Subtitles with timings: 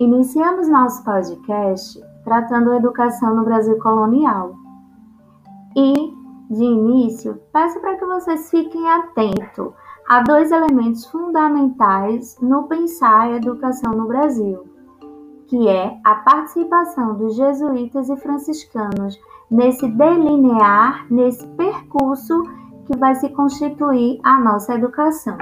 [0.00, 4.54] Iniciamos nosso podcast tratando a educação no Brasil colonial.
[5.76, 5.92] E,
[6.48, 9.72] de início, peço para que vocês fiquem atentos
[10.08, 14.68] a dois elementos fundamentais no pensar a educação no Brasil,
[15.48, 19.18] que é a participação dos jesuítas e franciscanos
[19.50, 22.40] nesse delinear, nesse percurso
[22.86, 25.36] que vai se constituir a nossa educação.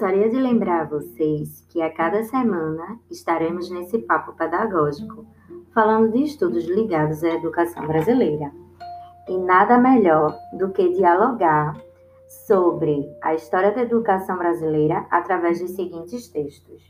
[0.00, 5.26] Gostaria de lembrar a vocês que a cada semana estaremos nesse papo pedagógico,
[5.74, 8.50] falando de estudos ligados à educação brasileira.
[9.28, 11.76] E nada melhor do que dialogar
[12.46, 16.82] sobre a história da educação brasileira através dos seguintes textos: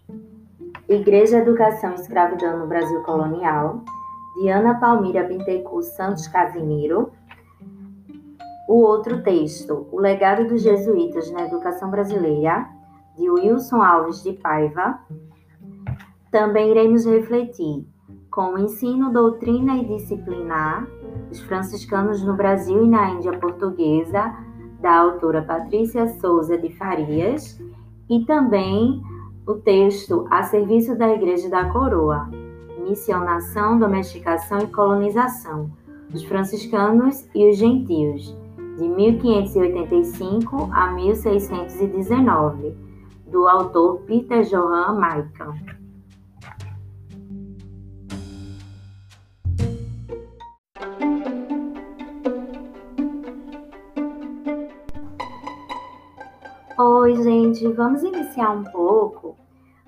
[0.88, 3.82] Igreja, Educação e Escravidão no Brasil Colonial,
[4.40, 7.10] de Ana Palmira Bittencourt Santos Casimiro.
[8.68, 12.78] O outro texto, O Legado dos Jesuítas na Educação Brasileira,
[13.20, 14.98] de Wilson Alves de Paiva.
[16.30, 17.86] Também iremos refletir
[18.30, 20.88] com o ensino, doutrina e disciplinar
[21.28, 24.34] dos franciscanos no Brasil e na Índia Portuguesa,
[24.80, 27.60] da autora Patrícia Souza de Farias,
[28.08, 29.02] e também
[29.46, 32.30] o texto A Serviço da Igreja da Coroa,
[32.78, 35.70] Missionação, Domesticação e Colonização,
[36.08, 38.34] dos franciscanos e os gentios,
[38.78, 42.89] de 1585 a 1619
[43.30, 45.54] do autor Peter Johann Michael.
[56.78, 59.36] Oi, gente, vamos iniciar um pouco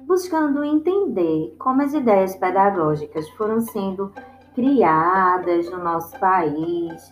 [0.00, 4.12] buscando entender como as ideias pedagógicas foram sendo
[4.54, 7.08] criadas no nosso país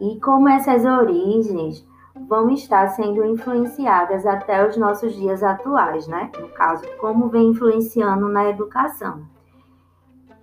[0.00, 1.84] e como essas origens
[2.28, 6.30] vão estar sendo influenciadas até os nossos dias atuais, né?
[6.38, 9.22] No caso, como vem influenciando na educação.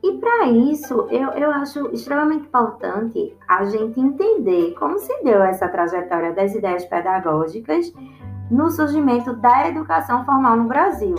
[0.02, 5.68] E para isso, eu, eu acho extremamente importante a gente entender como se deu essa
[5.70, 7.94] trajetória das ideias pedagógicas
[8.52, 11.16] no surgimento da educação formal no Brasil.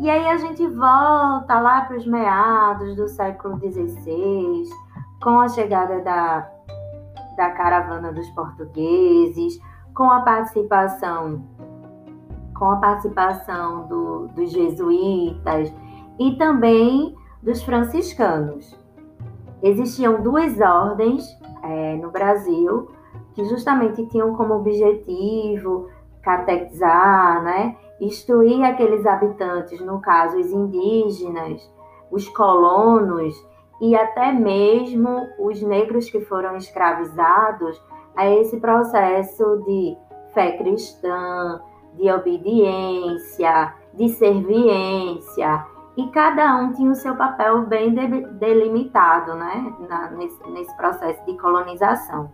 [0.00, 4.64] E aí a gente volta lá para os meados do século XVI,
[5.20, 6.57] com a chegada da
[7.38, 9.58] da caravana dos portugueses,
[9.94, 11.42] com a participação
[12.58, 15.72] com a participação do, dos jesuítas
[16.18, 18.76] e também dos franciscanos.
[19.62, 21.24] Existiam duas ordens
[21.62, 22.90] é, no Brasil
[23.32, 25.88] que justamente tinham como objetivo
[26.20, 31.62] catequizar, né, instruir aqueles habitantes, no caso os indígenas,
[32.10, 33.34] os colonos,
[33.80, 37.80] e até mesmo os negros que foram escravizados
[38.16, 39.96] a esse processo de
[40.34, 41.60] fé cristã,
[41.94, 45.66] de obediência, de serviência,
[45.96, 51.36] e cada um tinha o seu papel bem delimitado né, Na, nesse, nesse processo de
[51.36, 52.30] colonização.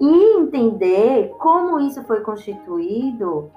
[0.00, 3.52] E entender como isso foi constituído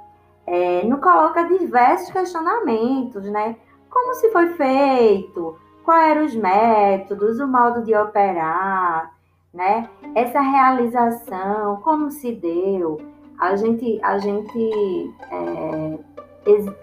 [0.45, 3.55] é, nos coloca diversos questionamentos, né?
[3.89, 5.57] Como se foi feito,
[5.89, 9.11] quais eram os métodos, o modo de operar,
[9.51, 9.89] né?
[10.13, 13.01] Essa realização, como se deu.
[13.39, 15.97] A gente, a gente, é,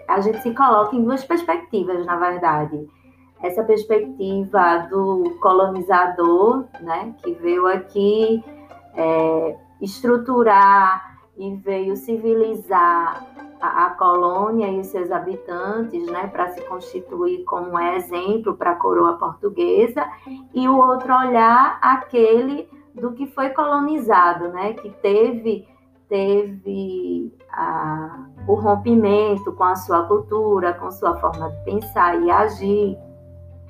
[0.09, 2.85] a gente se coloca em duas perspectivas, na verdade.
[3.41, 8.43] Essa perspectiva do colonizador, né, que veio aqui
[8.93, 13.25] é, estruturar e veio civilizar
[13.61, 19.17] a, a colônia e seus habitantes, né, para se constituir como exemplo para a coroa
[19.17, 20.07] portuguesa,
[20.53, 25.67] e o outro olhar aquele do que foi colonizado, né, que teve
[26.09, 27.33] teve
[28.47, 32.97] o rompimento com a sua cultura, com sua forma de pensar e agir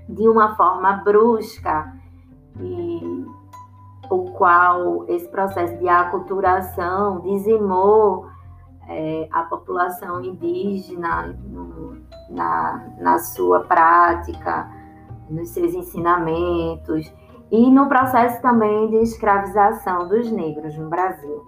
[0.07, 1.94] de uma forma brusca
[2.60, 3.25] e
[4.10, 8.27] o qual esse processo de aculturação dizimou
[8.88, 11.98] é, a população indígena no,
[12.30, 14.69] na, na sua prática,
[15.30, 17.13] nos seus ensinamentos
[17.51, 21.45] e no processo também de escravização dos negros no Brasil.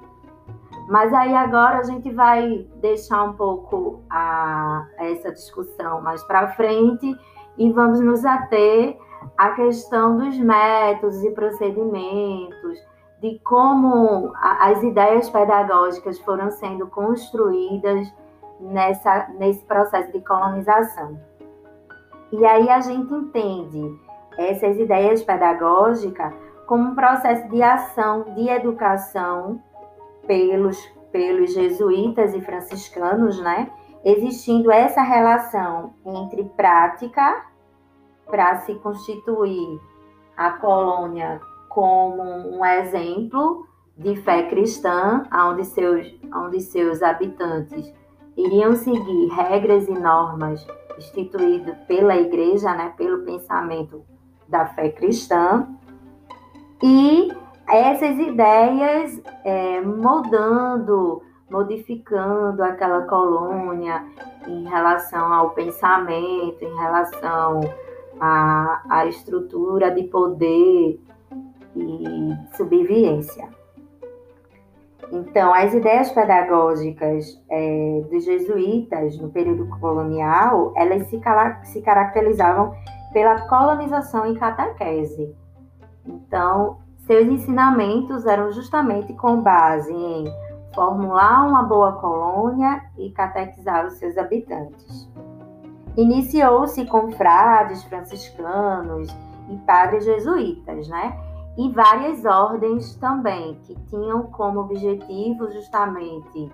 [0.90, 7.16] Mas aí agora a gente vai deixar um pouco a, essa discussão mais para frente
[7.58, 8.98] e vamos nos ater
[9.38, 12.80] à questão dos métodos e procedimentos,
[13.22, 18.14] de como as ideias pedagógicas foram sendo construídas
[18.60, 21.20] nessa, nesse processo de colonização.
[22.32, 24.00] E aí a gente entende
[24.38, 26.34] essas ideias pedagógicas
[26.66, 29.62] como um processo de ação, de educação
[30.28, 30.80] pelos,
[31.12, 33.72] pelos jesuítas e franciscanos, né?
[34.06, 37.44] Existindo essa relação entre prática
[38.28, 39.80] para se constituir
[40.38, 47.94] a colônia como um exemplo de fé cristã, onde seus, onde seus habitantes
[48.36, 50.66] iriam seguir regras e normas
[50.98, 54.04] instituídas pela igreja, né, pelo pensamento
[54.48, 55.68] da fé cristã,
[56.82, 57.32] e
[57.68, 61.22] essas ideias é, moldando,
[61.52, 64.06] modificando aquela colônia
[64.48, 67.62] em relação ao pensamento, em relação
[68.20, 71.00] à, à estrutura de poder
[71.76, 73.48] e subvivência.
[75.12, 81.20] Então, as ideias pedagógicas é, dos jesuítas no período colonial, elas se,
[81.64, 82.74] se caracterizavam
[83.12, 85.36] pela colonização e catequese.
[86.06, 86.78] Então,
[87.08, 90.26] seus ensinamentos eram justamente com base em
[90.76, 95.10] formular uma boa colônia e catequizar os seus habitantes.
[95.98, 99.10] Iniciou-se com frades franciscanos
[99.50, 101.29] e padres jesuítas, né?
[101.60, 106.50] E várias ordens também, que tinham como objetivo justamente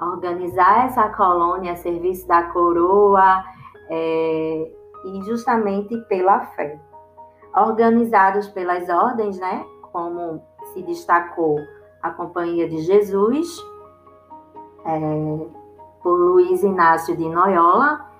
[0.00, 3.44] organizar essa colônia a serviço da coroa
[3.88, 4.72] é,
[5.04, 6.76] e justamente pela fé
[7.54, 9.64] organizados pelas ordens, né?
[9.92, 10.42] Como
[10.72, 11.60] se destacou
[12.02, 13.64] a Companhia de Jesus,
[14.84, 15.46] é,
[16.02, 18.10] por Luiz Inácio de Noyola,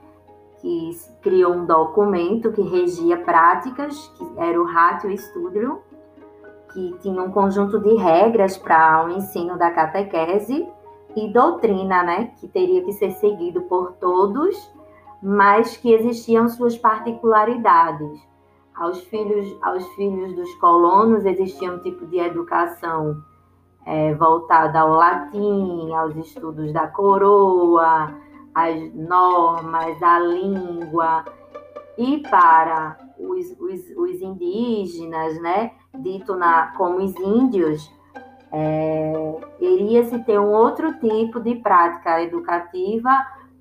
[0.60, 5.78] que criou um documento que regia práticas, que era o Ratio Studium,
[6.72, 10.68] que tinha um conjunto de regras para o ensino da catequese
[11.14, 14.56] e doutrina, né, que teria que ser seguido por todos,
[15.22, 18.20] mas que existiam suas particularidades.
[18.74, 23.22] Aos filhos, aos filhos dos colonos existia um tipo de educação
[23.84, 28.14] é, voltada ao latim, aos estudos da coroa,
[28.54, 31.24] às normas, à língua.
[31.98, 37.90] E para os, os, os indígenas, né, dito na, como os índios,
[38.50, 43.10] é, iria-se ter um outro tipo de prática educativa,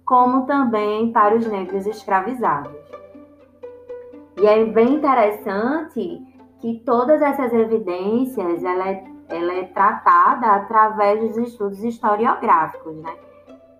[0.06, 2.74] como também para os negros escravizados.
[4.38, 6.22] E é bem interessante
[6.60, 13.14] que todas essas evidências ela é, ela é tratada através dos estudos historiográficos, né?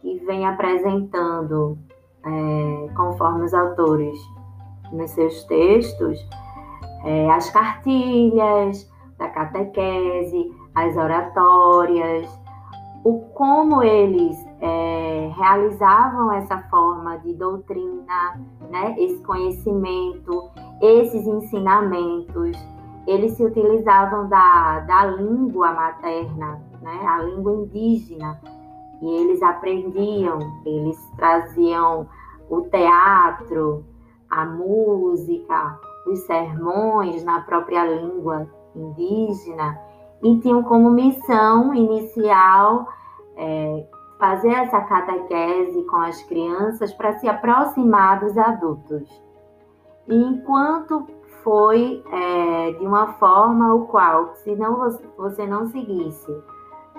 [0.02, 1.78] que vem apresentando,
[2.26, 4.18] é, conforme os autores
[4.92, 6.20] nos seus textos,
[7.04, 12.30] é, as cartilhas da catequese, as oratórias,
[13.04, 18.40] o como eles é, realizavam essa forma de doutrina,
[18.70, 20.50] né, esse conhecimento,
[20.82, 22.58] esses ensinamentos,
[23.08, 28.40] eles se utilizavam da, da língua materna, né, a língua indígena,
[29.02, 32.08] e eles aprendiam, eles traziam
[32.50, 33.84] o teatro,
[34.32, 39.78] a música, os sermões na própria língua indígena
[40.24, 42.88] e tinham como missão inicial
[43.36, 43.86] é,
[44.20, 49.22] fazer essa catequese com as crianças para se aproximar dos adultos.
[50.08, 51.08] E enquanto
[51.44, 56.32] foi é, de uma forma o qual, se não você não seguisse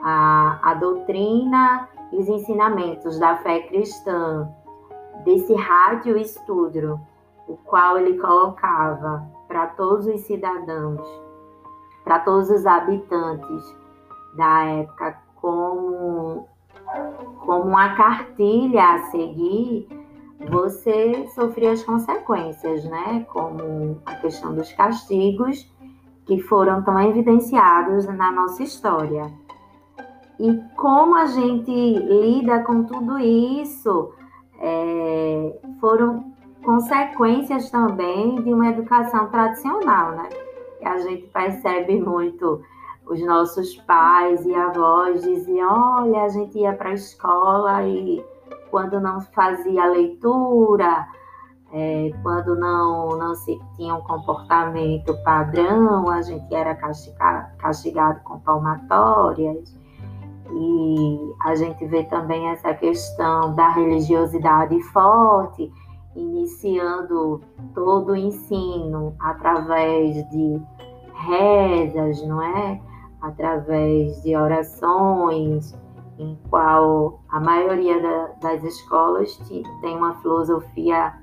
[0.02, 4.48] a, a doutrina e os ensinamentos da fé cristã,
[5.24, 7.00] desse rádio estudo,
[7.49, 11.06] o qual ele colocava para todos os cidadãos,
[12.04, 13.76] para todos os habitantes
[14.34, 16.49] da época, como,
[17.44, 19.88] como uma cartilha a seguir,
[20.50, 23.26] você sofria as consequências, né?
[23.32, 25.70] Como a questão dos castigos
[26.25, 29.32] que foram tão evidenciados na nossa história.
[30.38, 34.12] E como a gente lida com tudo isso
[34.58, 36.31] é, foram
[36.62, 40.28] consequências também de uma educação tradicional, né?
[40.85, 42.62] A gente percebe muito
[43.07, 48.25] os nossos pais e avós diziam, olha, a gente ia para a escola e
[48.71, 51.07] quando não fazia leitura,
[51.73, 58.38] é, quando não, não se tinha um comportamento padrão, a gente era castigado, castigado com
[58.40, 59.75] palmatórias.
[60.54, 65.73] E a gente vê também essa questão da religiosidade forte,
[66.14, 67.40] iniciando
[67.75, 70.61] todo o ensino através de
[71.14, 72.81] rezas, não é?
[73.21, 75.75] Através de orações,
[76.19, 79.37] em qual a maioria da, das escolas
[79.81, 81.14] tem uma filosofia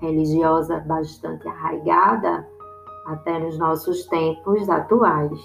[0.00, 2.46] religiosa bastante arraigada,
[3.06, 5.38] até nos nossos tempos atuais.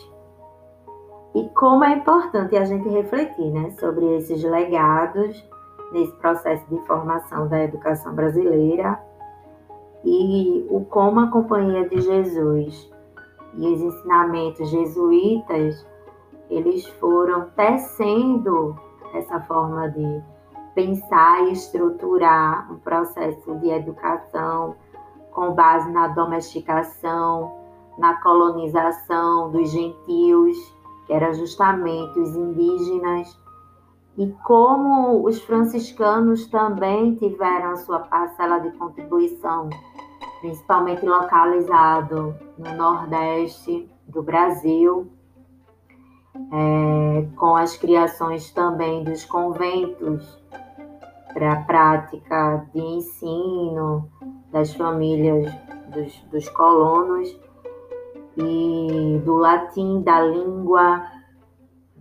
[1.36, 5.44] E como é importante a gente refletir né, sobre esses legados
[5.92, 9.00] nesse processo de formação da educação brasileira
[10.04, 12.92] e o como a Companhia de Jesus
[13.54, 15.86] e os ensinamentos jesuítas
[16.50, 18.76] eles foram tecendo
[19.14, 20.22] essa forma de
[20.74, 24.76] pensar e estruturar um processo de educação
[25.32, 27.52] com base na domesticação,
[27.98, 30.58] na colonização dos gentios,
[31.06, 33.40] que eram justamente os indígenas,
[34.18, 39.70] e como os franciscanos também tiveram sua parcela de contribuição,
[40.42, 45.08] principalmente localizado no Nordeste do Brasil,
[46.52, 50.42] é, com as criações também dos conventos
[51.34, 54.10] para a prática de ensino
[54.52, 55.54] das famílias
[55.94, 57.40] dos, dos colonos
[58.36, 61.17] e do latim, da língua,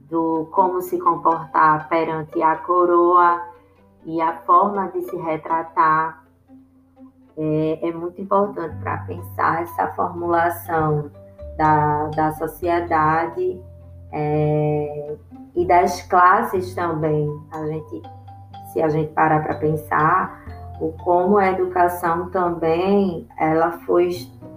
[0.08, 3.42] do como se comportar perante a coroa
[4.04, 6.25] e a forma de se retratar.
[7.36, 11.10] É, é muito importante para pensar essa formulação
[11.58, 13.60] da, da sociedade
[14.12, 15.16] é,
[15.54, 17.28] e das classes também.
[17.50, 18.02] A gente,
[18.72, 20.40] se a gente parar para pensar,
[20.80, 24.10] o como a educação também ela foi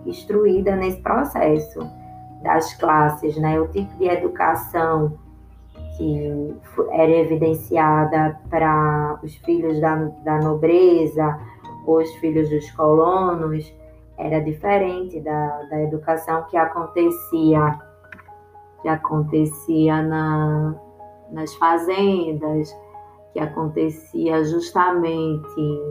[0.06, 1.80] instruída nesse processo
[2.42, 3.60] das classes, né?
[3.60, 5.18] O tipo de educação
[6.00, 6.56] que
[6.94, 11.38] era evidenciada para os filhos da, da nobreza
[11.86, 13.74] ou os filhos dos colonos
[14.18, 17.78] era diferente da, da educação que acontecia
[18.82, 20.74] que acontecia na,
[21.32, 22.74] nas fazendas,
[23.34, 25.82] que acontecia justamente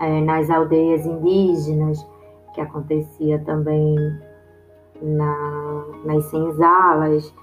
[0.00, 2.06] é, nas aldeias indígenas,
[2.54, 3.96] que acontecia também
[5.00, 7.34] na, nas senzalas.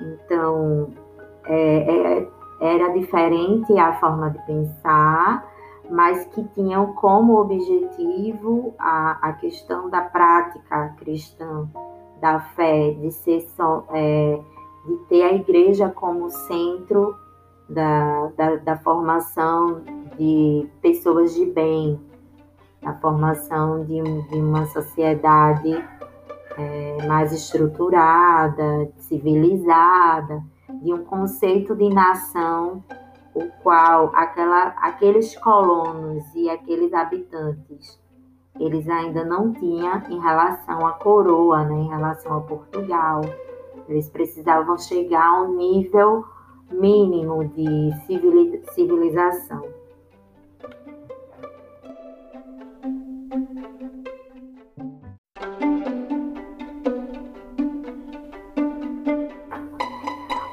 [0.00, 0.90] Então,
[1.46, 2.28] é, é,
[2.60, 5.46] era diferente a forma de pensar,
[5.90, 11.68] mas que tinham como objetivo a, a questão da prática cristã,
[12.20, 14.40] da fé, de ser só, é,
[14.86, 17.16] de ter a igreja como centro
[17.68, 19.82] da, da, da formação
[20.18, 22.00] de pessoas de bem,
[22.82, 25.84] da formação de, de uma sociedade
[26.58, 30.42] é, mais estruturada, civilizada,
[30.82, 32.82] de um conceito de nação
[33.34, 37.98] o qual aquela, aqueles colonos e aqueles habitantes
[38.58, 43.20] eles ainda não tinham em relação à coroa, né, em relação a Portugal.
[43.88, 46.24] Eles precisavam chegar a um nível
[46.70, 47.92] mínimo de
[48.74, 49.64] civilização.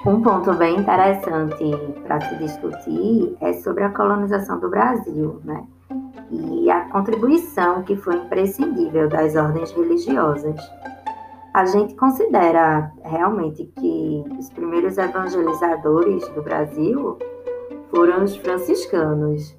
[0.06, 1.66] Um ponto bem interessante
[2.06, 5.66] para se discutir é sobre a colonização do Brasil, né?
[6.30, 10.62] E a contribuição que foi imprescindível das ordens religiosas.
[11.56, 17.18] A gente considera realmente que os primeiros evangelizadores do Brasil
[17.90, 19.58] foram os franciscanos.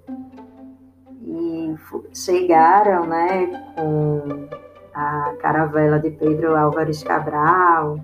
[1.23, 1.75] E
[2.15, 4.49] chegaram, né, com
[4.95, 7.99] a caravela de Pedro Álvares Cabral,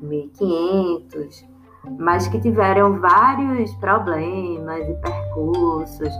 [0.00, 1.50] 1500,
[1.98, 6.14] mas que tiveram vários problemas e percursos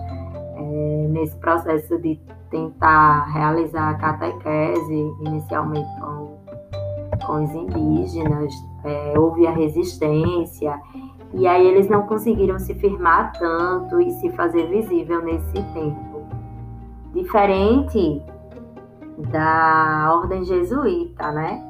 [0.56, 6.40] é, nesse processo de tentar realizar a catequese, inicialmente com
[7.26, 8.52] com os indígenas,
[8.84, 10.80] é, houve a resistência,
[11.32, 16.24] e aí eles não conseguiram se firmar tanto e se fazer visível nesse tempo.
[17.12, 18.22] Diferente
[19.30, 21.62] da ordem jesuíta, né?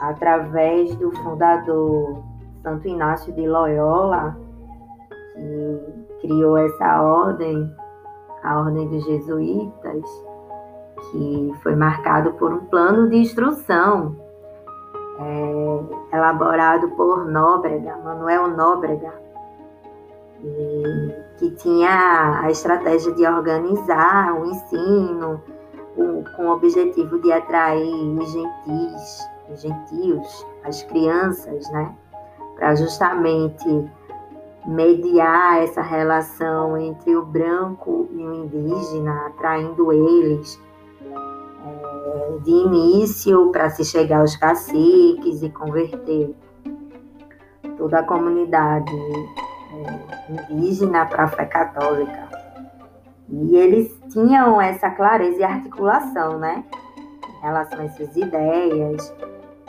[0.00, 2.22] Através do fundador
[2.62, 4.36] Santo Inácio de Loyola,
[5.34, 7.74] que criou essa ordem,
[8.42, 10.04] a ordem dos jesuítas,
[11.10, 14.16] que foi marcado por um plano de instrução
[15.18, 19.12] é, elaborado por Nóbrega, Manuel Nóbrega,
[21.38, 25.40] que tinha a estratégia de organizar o ensino
[25.96, 31.94] o, com o objetivo de atrair os gentis, os gentios, as crianças, né,
[32.62, 33.90] para justamente
[34.64, 40.62] mediar essa relação entre o branco e o indígena, atraindo eles
[42.44, 46.36] de início para se chegar aos caciques e converter
[47.76, 48.94] toda a comunidade
[49.72, 52.28] é, indígena para a fé católica.
[53.28, 56.62] E eles tinham essa clareza e articulação, né?
[57.42, 59.12] relação às suas ideias.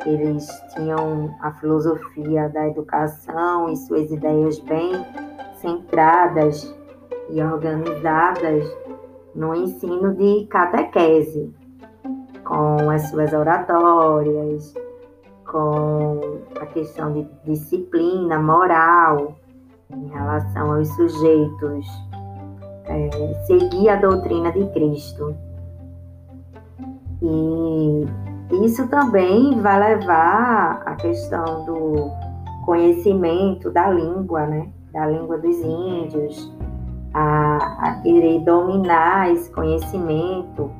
[0.05, 4.91] Eles tinham a filosofia da educação e suas ideias bem
[5.55, 6.75] centradas
[7.29, 8.65] e organizadas
[9.33, 11.53] no ensino de catequese,
[12.43, 14.73] com as suas oratórias,
[15.49, 16.19] com
[16.59, 19.35] a questão de disciplina moral
[19.91, 21.87] em relação aos sujeitos,
[22.85, 25.35] é, seguir a doutrina de Cristo.
[27.21, 28.05] E
[28.61, 32.11] isso também vai levar à questão do
[32.65, 34.69] conhecimento da língua, né?
[34.91, 36.53] Da língua dos índios,
[37.13, 40.71] a, a querer dominar esse conhecimento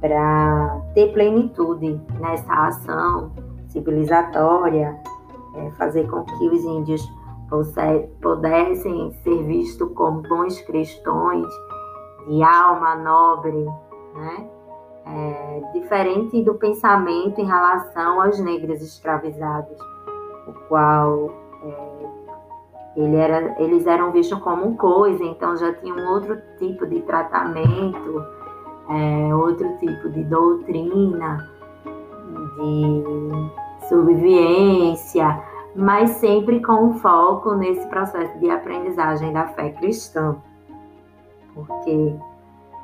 [0.00, 3.32] para ter plenitude nessa ação
[3.68, 4.98] civilizatória,
[5.56, 7.02] é, fazer com que os índios
[8.20, 11.48] pudessem ser vistos como bons cristãos
[12.26, 13.64] de alma nobre,
[14.14, 14.48] né?
[15.04, 19.76] É, diferente do pensamento em relação aos negros escravizados,
[20.46, 21.30] o qual
[21.64, 22.02] é,
[22.96, 28.24] ele era, eles eram vistos como coisa, então já tinha um outro tipo de tratamento,
[28.88, 31.50] é, outro tipo de doutrina,
[32.56, 35.42] de sobrevivência,
[35.74, 40.36] mas sempre com um foco nesse processo de aprendizagem da fé cristã.
[41.54, 42.14] Porque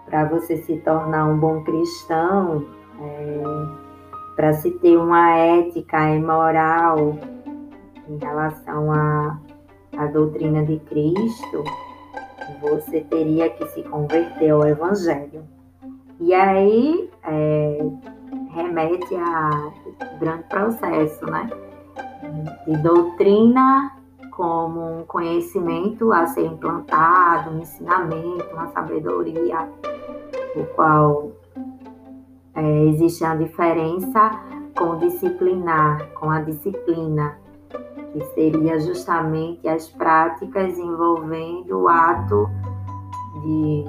[0.08, 2.64] para você se tornar um bom cristão,
[3.00, 3.42] é,
[4.36, 7.18] para se ter uma ética e moral
[8.08, 9.38] em relação à,
[9.96, 11.64] à doutrina de Cristo,
[12.60, 15.44] você teria que se converter ao Evangelho.
[16.20, 17.78] E aí é,
[18.50, 19.72] remete a
[20.18, 21.48] grande processo, né?
[22.66, 23.97] De doutrina
[24.38, 29.68] como um conhecimento a ser implantado, um ensinamento, uma sabedoria,
[30.54, 31.32] o qual
[32.54, 34.30] é, existe a diferença
[34.78, 37.36] com o disciplinar, com a disciplina,
[38.12, 42.48] que seria justamente as práticas envolvendo o ato
[43.42, 43.84] de,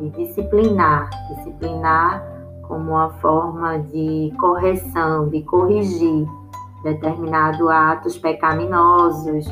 [0.00, 2.24] de disciplinar, disciplinar
[2.62, 6.26] como uma forma de correção, de corrigir
[6.82, 9.46] determinados atos pecaminosos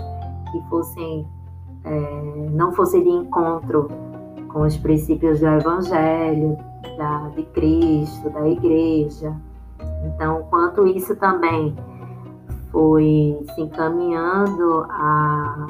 [0.50, 1.26] que fossem
[1.84, 3.88] é, não fossem de encontro
[4.48, 6.56] com os princípios do Evangelho,
[6.96, 9.34] da, de Cristo, da Igreja.
[10.04, 11.74] Então, quanto isso também
[12.70, 15.66] foi se encaminhando a,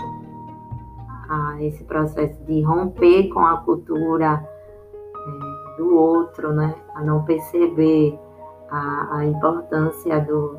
[1.28, 4.44] a esse processo de romper com a cultura
[5.14, 6.74] é, do outro, né?
[6.94, 8.18] a não perceber
[8.70, 10.58] a, a importância do,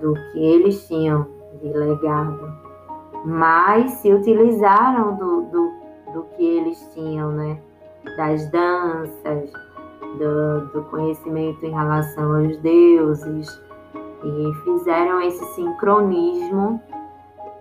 [0.00, 1.26] do que eles tinham
[1.60, 2.67] de legado,
[3.24, 5.72] mas se utilizaram do, do,
[6.12, 7.58] do que eles tinham, né?
[8.16, 9.52] das danças,
[10.18, 13.60] do, do conhecimento em relação aos deuses,
[14.24, 16.82] e fizeram esse sincronismo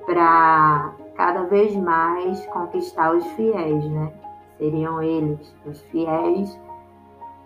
[0.05, 4.11] para cada vez mais conquistar os fiéis, né?
[4.57, 6.59] Seriam eles os fiéis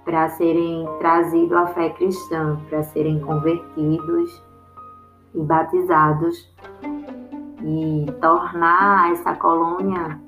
[0.05, 4.43] para serem trazidos à fé cristã, para serem convertidos
[5.35, 6.49] e batizados
[7.63, 10.19] e tornar essa colônia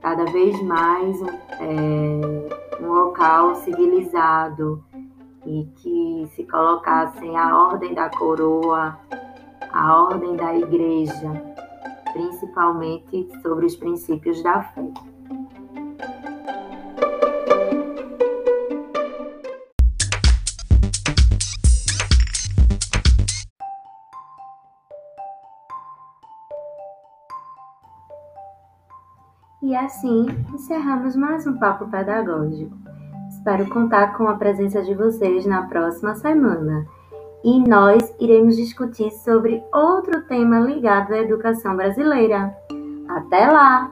[0.00, 4.84] cada vez mais é, um local civilizado
[5.44, 8.98] e que se colocassem a ordem da coroa,
[9.72, 11.42] a ordem da igreja,
[12.12, 15.15] principalmente sobre os princípios da fé.
[29.66, 32.70] E assim encerramos mais um papo pedagógico.
[33.30, 36.86] Espero contar com a presença de vocês na próxima semana.
[37.42, 42.56] E nós iremos discutir sobre outro tema ligado à educação brasileira.
[43.08, 43.90] Até lá!